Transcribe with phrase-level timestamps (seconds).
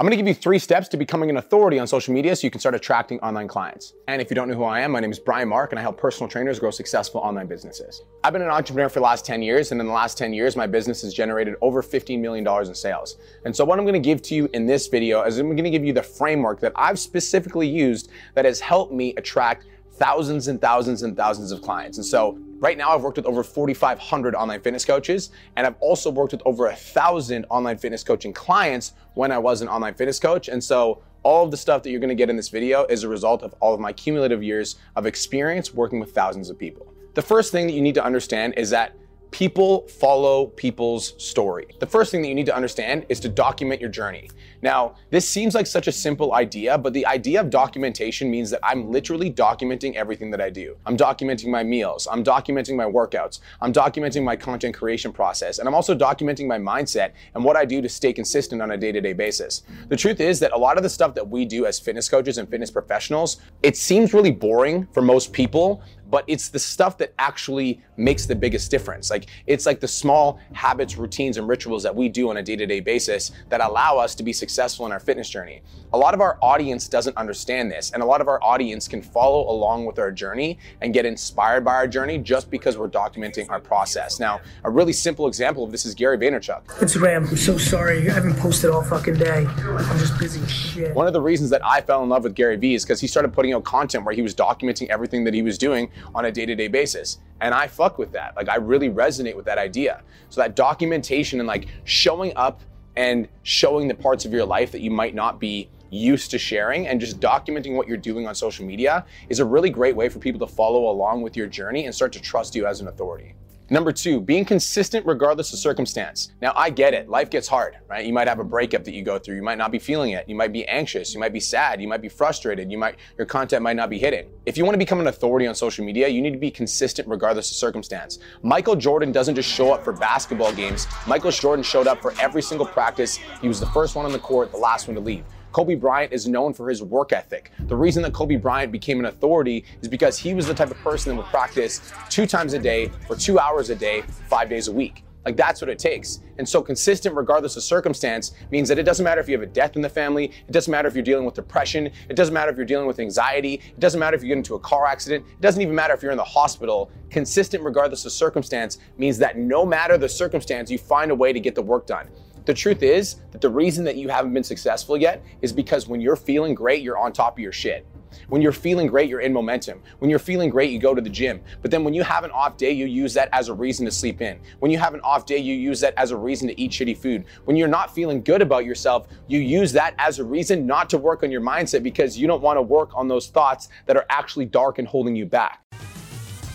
[0.00, 2.50] I'm gonna give you three steps to becoming an authority on social media so you
[2.50, 3.92] can start attracting online clients.
[4.08, 5.82] And if you don't know who I am, my name is Brian Mark and I
[5.82, 8.00] help personal trainers grow successful online businesses.
[8.24, 10.56] I've been an entrepreneur for the last 10 years, and in the last 10 years,
[10.56, 13.18] my business has generated over $15 million in sales.
[13.44, 15.84] And so, what I'm gonna give to you in this video is I'm gonna give
[15.84, 19.66] you the framework that I've specifically used that has helped me attract
[20.00, 21.98] thousands and thousands and thousands of clients.
[21.98, 26.10] And so right now I've worked with over 4,500 online fitness coaches, and I've also
[26.10, 30.18] worked with over a thousand online fitness coaching clients when I was an online fitness
[30.18, 30.48] coach.
[30.48, 33.08] And so all of the stuff that you're gonna get in this video is a
[33.08, 36.94] result of all of my cumulative years of experience working with thousands of people.
[37.12, 38.94] The first thing that you need to understand is that
[39.30, 41.68] people follow people's story.
[41.78, 44.30] The first thing that you need to understand is to document your journey.
[44.62, 48.60] Now, this seems like such a simple idea, but the idea of documentation means that
[48.62, 50.76] I'm literally documenting everything that I do.
[50.84, 55.68] I'm documenting my meals, I'm documenting my workouts, I'm documenting my content creation process, and
[55.68, 58.92] I'm also documenting my mindset and what I do to stay consistent on a day
[58.92, 59.62] to day basis.
[59.88, 62.38] The truth is that a lot of the stuff that we do as fitness coaches
[62.38, 67.14] and fitness professionals, it seems really boring for most people, but it's the stuff that
[67.18, 69.10] actually makes the biggest difference.
[69.10, 72.80] Like it's like the small habits, routines, and rituals that we do on a day-to-day
[72.80, 75.62] basis that allow us to be successful in our fitness journey.
[75.92, 79.02] A lot of our audience doesn't understand this, and a lot of our audience can
[79.02, 83.48] follow along with our journey and get inspired by our journey just because we're documenting
[83.50, 84.20] our process.
[84.20, 86.64] Now, a really simple example of this is Gary Vaynerchuk.
[86.66, 88.08] Instagram, I'm so sorry.
[88.08, 89.46] I haven't posted all fucking day.
[89.46, 90.94] I'm just busy shit.
[90.94, 93.06] One of the reasons that I fell in love with Gary Vee is because he
[93.06, 96.32] started putting out content where he was documenting everything that he was doing on a
[96.32, 97.18] day-to-day basis.
[97.40, 98.36] And I fuck with that.
[98.36, 100.02] Like I really resonate with that idea.
[100.28, 102.60] So that documentation and like showing up
[102.96, 106.86] and showing the parts of your life that you might not be used to sharing
[106.86, 110.18] and just documenting what you're doing on social media is a really great way for
[110.18, 113.34] people to follow along with your journey and start to trust you as an authority.
[113.72, 116.32] Number two, being consistent regardless of circumstance.
[116.42, 117.08] Now, I get it.
[117.08, 118.04] Life gets hard, right?
[118.04, 119.36] You might have a breakup that you go through.
[119.36, 120.28] You might not be feeling it.
[120.28, 121.14] You might be anxious.
[121.14, 121.80] You might be sad.
[121.80, 122.72] You might be frustrated.
[122.72, 124.28] You might, your content might not be hitting.
[124.44, 127.06] If you want to become an authority on social media, you need to be consistent
[127.06, 128.18] regardless of circumstance.
[128.42, 130.88] Michael Jordan doesn't just show up for basketball games.
[131.06, 133.20] Michael Jordan showed up for every single practice.
[133.40, 135.24] He was the first one on the court, the last one to leave.
[135.52, 137.50] Kobe Bryant is known for his work ethic.
[137.60, 140.76] The reason that Kobe Bryant became an authority is because he was the type of
[140.78, 144.68] person that would practice two times a day for two hours a day, five days
[144.68, 145.04] a week.
[145.24, 146.20] Like that's what it takes.
[146.38, 149.52] And so consistent regardless of circumstance means that it doesn't matter if you have a
[149.52, 152.50] death in the family, it doesn't matter if you're dealing with depression, it doesn't matter
[152.50, 155.26] if you're dealing with anxiety, it doesn't matter if you get into a car accident,
[155.28, 156.90] it doesn't even matter if you're in the hospital.
[157.10, 161.40] Consistent regardless of circumstance means that no matter the circumstance, you find a way to
[161.40, 162.08] get the work done.
[162.50, 166.00] The truth is that the reason that you haven't been successful yet is because when
[166.00, 167.86] you're feeling great, you're on top of your shit.
[168.26, 169.80] When you're feeling great, you're in momentum.
[170.00, 171.40] When you're feeling great, you go to the gym.
[171.62, 173.92] But then when you have an off day, you use that as a reason to
[173.92, 174.40] sleep in.
[174.58, 176.98] When you have an off day, you use that as a reason to eat shitty
[176.98, 177.24] food.
[177.44, 180.98] When you're not feeling good about yourself, you use that as a reason not to
[180.98, 184.06] work on your mindset because you don't want to work on those thoughts that are
[184.10, 185.62] actually dark and holding you back.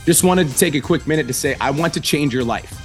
[0.04, 2.85] Just wanted to take a quick minute to say, I want to change your life.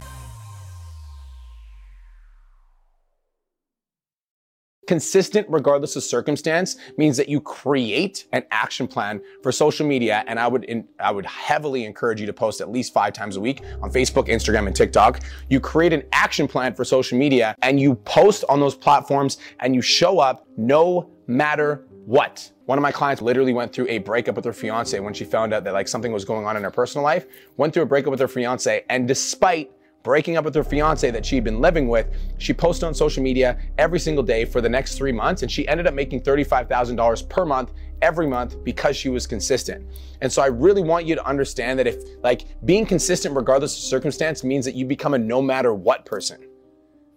[4.91, 10.37] Consistent regardless of circumstance means that you create an action plan for social media and
[10.37, 13.39] I would in, I would heavily encourage you to post at least 5 times a
[13.39, 15.21] week on Facebook, Instagram and TikTok.
[15.49, 19.73] You create an action plan for social media and you post on those platforms and
[19.73, 22.51] you show up no matter what.
[22.65, 25.53] One of my clients literally went through a breakup with her fiance when she found
[25.53, 28.11] out that like something was going on in her personal life, went through a breakup
[28.11, 29.71] with her fiance and despite
[30.03, 32.07] breaking up with her fiance that she'd been living with,
[32.37, 35.67] she posted on social media every single day for the next three months, and she
[35.67, 39.85] ended up making $35,000 per month every month because she was consistent.
[40.21, 43.83] And so I really want you to understand that if, like, being consistent regardless of
[43.83, 46.43] circumstance means that you become a no matter what person.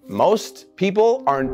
[0.07, 1.45] Most people are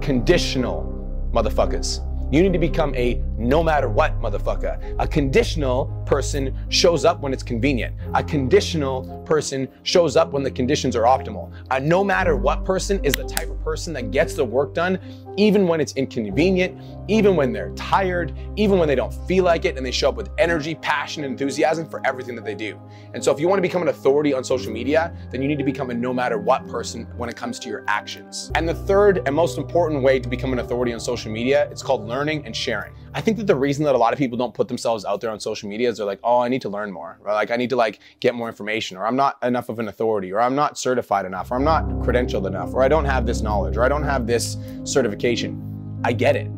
[0.00, 2.04] conditional motherfuckers.
[2.32, 4.94] You need to become a no matter what motherfucker.
[4.98, 7.96] A conditional person shows up when it's convenient.
[8.14, 11.50] A conditional person shows up when the conditions are optimal.
[11.70, 14.98] A no matter what person is the type of person that gets the work done
[15.36, 16.78] even when it's inconvenient,
[17.08, 20.14] even when they're tired, even when they don't feel like it, and they show up
[20.14, 22.78] with energy, passion, and enthusiasm for everything that they do.
[23.14, 25.58] And so, if you want to become an authority on social media, then you need
[25.58, 28.50] to become a no matter what person when it comes to your actions.
[28.54, 31.82] And the third and most important way to become an authority on social media, it's
[31.82, 32.92] called learning and sharing.
[33.14, 35.20] I think think that the reason that a lot of people don't put themselves out
[35.20, 37.52] there on social media is they're like, oh, I need to learn more, or like
[37.52, 40.40] I need to like get more information, or I'm not enough of an authority, or
[40.40, 43.76] I'm not certified enough, or I'm not credentialed enough, or I don't have this knowledge,
[43.76, 46.00] or I don't have this certification.
[46.04, 46.50] I get it.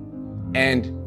[0.55, 0.99] And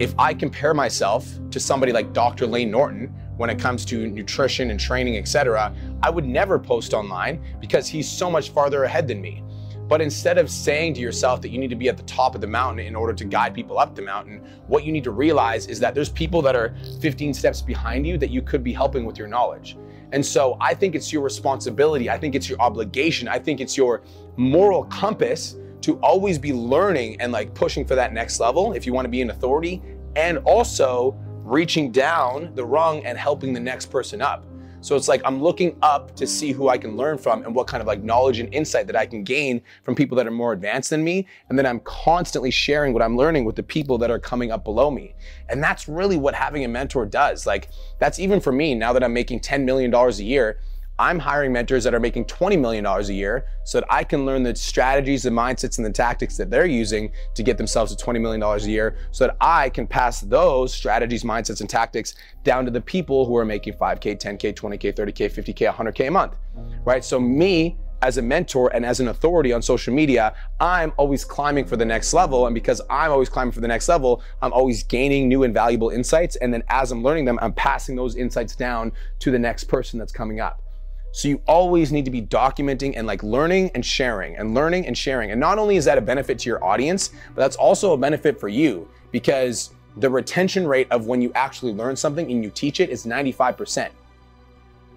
[0.00, 2.46] if I compare myself to somebody like Dr.
[2.46, 5.74] Layne Norton when it comes to nutrition and training, etc.,
[6.04, 9.42] I would never post online because he's so much farther ahead than me.
[9.90, 12.40] But instead of saying to yourself that you need to be at the top of
[12.40, 15.66] the mountain in order to guide people up the mountain, what you need to realize
[15.66, 19.04] is that there's people that are 15 steps behind you that you could be helping
[19.04, 19.76] with your knowledge.
[20.12, 22.08] And so I think it's your responsibility.
[22.08, 23.26] I think it's your obligation.
[23.26, 24.02] I think it's your
[24.36, 28.92] moral compass to always be learning and like pushing for that next level if you
[28.92, 29.82] want to be an authority
[30.14, 34.46] and also reaching down the rung and helping the next person up.
[34.82, 37.66] So it's like I'm looking up to see who I can learn from and what
[37.66, 40.52] kind of like knowledge and insight that I can gain from people that are more
[40.52, 41.26] advanced than me.
[41.48, 44.64] And then I'm constantly sharing what I'm learning with the people that are coming up
[44.64, 45.14] below me.
[45.48, 47.46] And that's really what having a mentor does.
[47.46, 47.68] Like
[47.98, 50.58] that's even for me now that I'm making $10 million a year.
[51.00, 54.42] I'm hiring mentors that are making $20 million a year so that I can learn
[54.42, 58.20] the strategies, the mindsets, and the tactics that they're using to get themselves to $20
[58.20, 62.70] million a year so that I can pass those strategies, mindsets, and tactics down to
[62.70, 66.36] the people who are making 5K, 10K, 20K, 30K, 50K, 100K a month,
[66.84, 67.02] right?
[67.02, 71.64] So, me as a mentor and as an authority on social media, I'm always climbing
[71.64, 72.46] for the next level.
[72.46, 75.88] And because I'm always climbing for the next level, I'm always gaining new and valuable
[75.88, 76.36] insights.
[76.36, 79.98] And then as I'm learning them, I'm passing those insights down to the next person
[79.98, 80.62] that's coming up.
[81.12, 84.96] So you always need to be documenting and like learning and sharing and learning and
[84.96, 85.32] sharing.
[85.32, 88.38] And not only is that a benefit to your audience, but that's also a benefit
[88.38, 92.78] for you because the retention rate of when you actually learn something and you teach
[92.78, 93.90] it is 95%.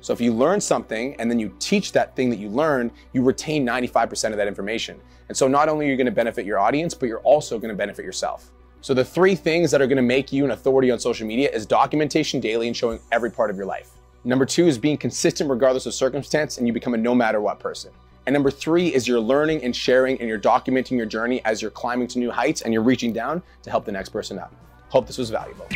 [0.01, 3.23] So if you learn something and then you teach that thing that you learned, you
[3.23, 4.99] retain 95% of that information.
[5.29, 7.69] And so not only are you going to benefit your audience, but you're also going
[7.69, 8.51] to benefit yourself.
[8.81, 11.49] So the three things that are going to make you an authority on social media
[11.49, 13.91] is documentation daily and showing every part of your life.
[14.25, 17.59] Number two is being consistent regardless of circumstance, and you become a no matter what
[17.59, 17.91] person.
[18.25, 21.71] And number three is you're learning and sharing and you're documenting your journey as you're
[21.71, 24.53] climbing to new heights and you're reaching down to help the next person up.
[24.89, 25.67] Hope this was valuable.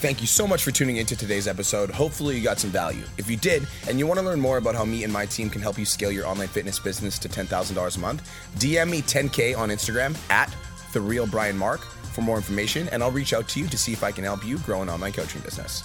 [0.00, 1.88] Thank you so much for tuning into today's episode.
[1.88, 3.04] Hopefully, you got some value.
[3.16, 5.48] If you did, and you want to learn more about how me and my team
[5.48, 9.56] can help you scale your online fitness business to $10,000 a month, DM me 10K
[9.56, 10.54] on Instagram at
[10.92, 13.92] The Real Brian Mark for more information, and I'll reach out to you to see
[13.92, 15.84] if I can help you grow an online coaching business.